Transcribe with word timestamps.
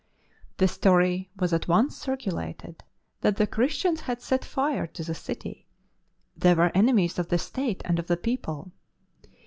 The 0.57 0.67
story 0.67 1.29
was 1.39 1.53
at 1.53 1.67
once 1.67 1.95
circulated 1.95 2.83
that 3.19 3.35
the 3.35 3.45
Christians 3.45 4.01
had 4.01 4.19
set 4.19 4.43
fire 4.43 4.87
to 4.87 5.03
the 5.03 5.13
city; 5.13 5.67
they 6.35 6.55
were 6.55 6.71
enemies 6.73 7.19
of 7.19 7.27
the 7.29 7.37
State 7.37 7.83
and 7.85 7.99
of 7.99 8.07
the 8.07 8.17
people. 8.17 8.71